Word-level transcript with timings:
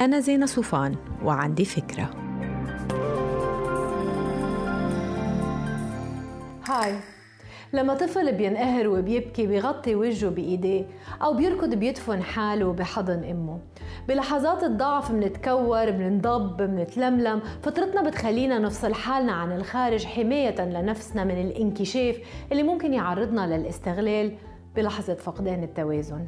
أنا 0.00 0.20
زينة 0.20 0.46
صوفان 0.46 0.96
وعندي 1.24 1.64
فكرة. 1.64 2.10
هاي. 6.68 6.94
لما 7.72 7.94
طفل 7.94 8.32
بينقهر 8.32 8.88
وبيبكي 8.88 9.46
بيغطي 9.46 9.94
وجهه 9.94 10.30
بإيديه 10.30 10.86
أو 11.22 11.34
بيركض 11.34 11.74
بيدفن 11.74 12.22
حاله 12.22 12.72
بحضن 12.72 13.24
أمه. 13.24 13.58
بلحظات 14.08 14.64
الضعف 14.64 15.10
منتكور 15.10 15.92
منضب 15.92 16.62
منتلملم. 16.62 17.40
فطرتنا 17.62 18.02
بتخلينا 18.02 18.58
نفصل 18.58 18.94
حالنا 18.94 19.32
عن 19.32 19.52
الخارج 19.52 20.04
حماية 20.04 20.60
لنفسنا 20.64 21.24
من 21.24 21.40
الانكشاف 21.40 22.18
اللي 22.52 22.62
ممكن 22.62 22.94
يعرضنا 22.94 23.56
للاستغلال 23.56 24.32
بلحظة 24.76 25.14
فقدان 25.14 25.62
التوازن. 25.62 26.26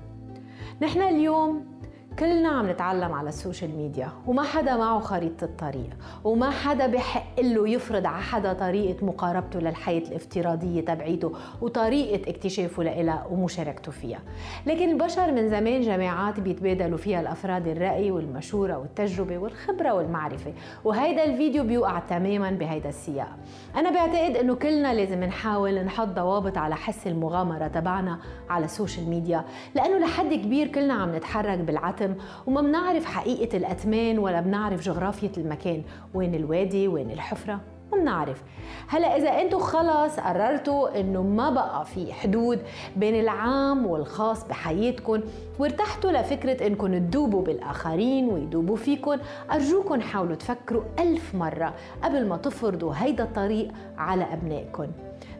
نحن 0.83 1.03
اليوم 1.03 1.73
كلنا 2.19 2.49
عم 2.49 2.71
نتعلم 2.71 3.13
على 3.13 3.29
السوشيال 3.29 3.77
ميديا 3.77 4.09
وما 4.27 4.43
حدا 4.43 4.77
معه 4.77 5.01
خريطة 5.01 5.45
الطريق 5.45 5.91
وما 6.25 6.51
حدا 6.51 6.87
بحق 6.87 7.41
له 7.41 7.69
يفرض 7.69 8.07
على 8.07 8.23
حدا 8.23 8.53
طريقة 8.53 9.07
مقاربته 9.07 9.59
للحياة 9.61 9.99
الافتراضية 10.09 10.81
تبعيته 10.81 11.33
وطريقة 11.63 12.31
اكتشافه 12.31 12.83
لها 12.83 13.27
ومشاركته 13.31 13.93
فيها. 13.93 14.19
لكن 14.67 14.89
البشر 14.91 15.33
من 15.33 15.49
زمان 15.49 15.81
جماعات 15.81 16.41
بيتبادلوا 16.41 16.99
فيها 16.99 17.21
الأفراد 17.21 17.69
الرأي 17.69 18.11
والمشورة 18.11 18.79
والتجربة 18.79 19.39
والخبرة 19.39 19.93
والمعرفة 19.95 20.53
وهيدا 20.85 21.25
الفيديو 21.25 21.65
بيوقع 21.65 21.99
تماما 21.99 22.51
بهيدا 22.51 22.89
السياق. 22.89 23.37
أنا 23.77 23.91
بعتقد 23.91 24.37
أنه 24.37 24.55
كلنا 24.55 24.95
لازم 24.95 25.25
نحاول 25.25 25.75
نحط 25.85 26.09
ضوابط 26.09 26.59
على 26.59 26.77
حس 26.77 27.07
المغامرة 27.07 27.69
تبعنا 27.69 28.19
على 28.51 28.65
ال 28.65 28.71
social 28.71 29.09
media 29.11 29.45
لأنه 29.75 29.99
لحد 29.99 30.35
كبير 30.35 30.69
كلنا 30.69 30.95
عم 30.95 31.17
نتحرك 31.17 31.59
بالعتم 31.59 32.02
العتم 32.03 32.15
وما 32.47 32.61
بنعرف 32.61 33.05
حقيقة 33.05 33.57
الأتمان 33.57 34.19
ولا 34.19 34.41
بنعرف 34.41 34.81
جغرافية 34.81 35.33
المكان. 35.37 35.83
وين 36.15 36.35
الوادي؟ 36.35 36.89
وين 36.89 37.11
الحفرة؟ 37.11 37.61
ما 37.93 37.99
بنعرف. 37.99 38.43
هلا 38.89 39.17
إذا 39.17 39.29
أنتم 39.29 39.59
خلص 39.59 40.21
قررتوا 40.21 41.01
إنه 41.01 41.23
ما 41.23 41.51
بقى 41.51 41.85
في 41.85 42.13
حدود 42.13 42.59
بين 42.97 43.21
العام 43.21 43.87
والخاص 43.87 44.45
بحياتكم 44.49 45.21
وارتحتوا 45.59 46.13
لفكرة 46.13 46.67
إنكم 46.67 46.99
تدوبوا 46.99 47.43
بالآخرين 47.43 48.29
ويدوبوا 48.29 48.77
فيكم 48.77 49.17
أرجوكم 49.53 50.01
حاولوا 50.01 50.35
تفكروا 50.35 50.83
ألف 50.99 51.35
مرة 51.35 51.75
قبل 52.03 52.27
ما 52.27 52.37
تفرضوا 52.37 52.93
هيدا 52.97 53.25
الطريق 53.25 53.69
على 53.99 54.25
أبنائكم. 54.33 54.87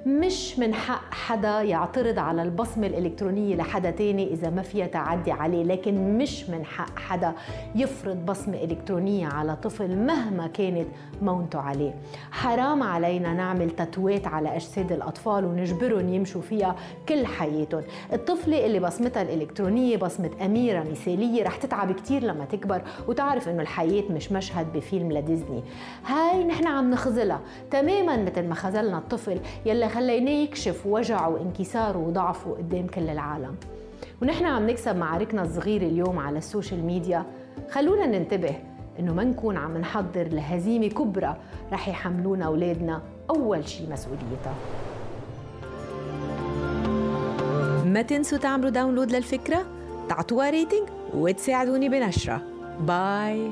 مش 0.07 0.59
من 0.59 0.75
حق 0.75 1.15
حدا 1.15 1.63
يعترض 1.63 2.19
على 2.19 2.43
البصمة 2.43 2.87
الإلكترونية 2.87 3.57
لحدا 3.57 3.91
تاني 3.91 4.33
إذا 4.33 4.51
ما 4.51 4.63
فيها 4.63 4.87
تعدي 4.87 5.33
عليه 5.33 5.63
لكن 5.65 6.19
مش 6.19 6.51
من 6.51 6.65
حق 6.65 6.99
حدا 6.99 7.33
يفرض 7.75 8.17
بصمة 8.27 8.57
إلكترونية 8.57 9.27
على 9.27 9.57
طفل 9.57 9.97
مهما 9.97 10.47
كانت 10.47 10.87
مونته 11.23 11.61
عليه. 11.61 11.95
حرام 12.31 12.83
علينا 12.83 13.33
نعمل 13.35 13.71
تاتوات 13.71 14.27
على 14.27 14.57
أجساد 14.57 14.93
الأطفال 14.93 15.45
ونجبرهم 15.45 16.09
يمشوا 16.09 16.43
فيها 16.43 16.77
كل 17.09 17.27
حياتهم. 17.27 17.83
الطفلة 18.13 18.67
اللي 18.67 18.81
بصمتها 18.81 19.23
الإلكترونية 19.23 19.97
بصمة 19.97 20.31
أميرة 20.45 20.83
مثالية 20.91 21.45
رح 21.45 21.57
تتعب 21.57 21.93
كتير 21.93 22.23
لما 22.23 22.45
تكبر 22.45 22.83
وتعرف 23.09 23.49
إنه 23.49 23.63
الحياة 23.63 24.05
مش 24.11 24.33
مشهد 24.33 24.73
بفيلم 24.73 25.13
لديزني. 25.13 25.63
هاي 26.07 26.45
نحن 26.45 26.67
عم 26.67 26.91
نخذلها. 26.91 27.41
تماما 27.71 28.17
مثل 28.17 28.49
ما 28.49 28.55
خذلنا 28.55 28.99
الطفل 28.99 29.41
يلي 29.73 29.89
خليناه 29.89 30.31
يكشف 30.31 30.87
وجعه 30.87 31.29
وانكساره 31.29 31.99
وضعفه 31.99 32.51
قدام 32.51 32.87
كل 32.87 33.11
العالم. 33.11 33.55
ونحن 34.23 34.45
عم 34.45 34.71
نكسب 34.71 34.97
معاركنا 34.97 35.43
الصغيرة 35.43 35.83
اليوم 35.83 36.19
على 36.19 36.39
ال 36.39 36.45
social 36.45 36.85
media. 36.85 37.25
خلونا 37.71 38.07
ننتبه 38.07 38.55
إنه 38.99 39.15
ما 39.15 39.25
نكون 39.25 39.57
عم 39.57 39.79
نحضر 39.79 40.29
لهزيمة 40.29 40.89
كبرى 40.89 41.37
رح 41.73 41.89
يحملونا 41.89 42.47
أولادنا 42.47 43.03
أول 43.31 43.69
شيء 43.69 43.91
مسؤوليتها. 43.91 44.55
ما 47.85 48.03
تنسوا 48.03 48.39
تعملوا 48.39 48.71
download 48.71 49.13
للفكرة 49.13 49.65
تعطوها 50.09 50.51
rating 50.51 50.89
وتساعدوني 51.15 51.89
بنشرة. 51.89 52.43
باي 52.81 53.51